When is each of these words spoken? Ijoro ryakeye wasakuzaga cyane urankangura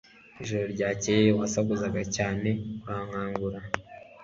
Ijoro 0.41 0.65
ryakeye 0.73 1.29
wasakuzaga 1.39 2.01
cyane 2.15 2.49
urankangura 2.85 3.59